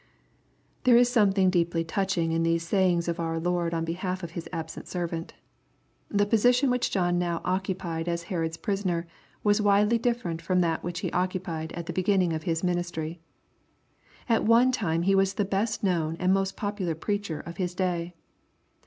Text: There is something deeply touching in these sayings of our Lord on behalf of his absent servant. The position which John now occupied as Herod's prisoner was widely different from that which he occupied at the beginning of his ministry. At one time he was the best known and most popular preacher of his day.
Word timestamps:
There 0.83 0.97
is 0.97 1.09
something 1.09 1.51
deeply 1.51 1.83
touching 1.83 2.31
in 2.31 2.41
these 2.41 2.65
sayings 2.67 3.07
of 3.07 3.19
our 3.19 3.39
Lord 3.39 3.71
on 3.71 3.85
behalf 3.85 4.23
of 4.23 4.31
his 4.31 4.49
absent 4.51 4.87
servant. 4.87 5.35
The 6.09 6.25
position 6.25 6.71
which 6.71 6.89
John 6.89 7.19
now 7.19 7.39
occupied 7.45 8.07
as 8.07 8.23
Herod's 8.23 8.57
prisoner 8.57 9.05
was 9.43 9.61
widely 9.61 9.99
different 9.99 10.41
from 10.41 10.61
that 10.61 10.83
which 10.83 11.01
he 11.01 11.11
occupied 11.11 11.71
at 11.73 11.85
the 11.85 11.93
beginning 11.93 12.33
of 12.33 12.41
his 12.49 12.63
ministry. 12.63 13.21
At 14.27 14.43
one 14.43 14.71
time 14.71 15.03
he 15.03 15.13
was 15.13 15.35
the 15.35 15.45
best 15.45 15.83
known 15.83 16.17
and 16.19 16.33
most 16.33 16.57
popular 16.57 16.95
preacher 16.95 17.39
of 17.41 17.57
his 17.57 17.75
day. 17.75 18.15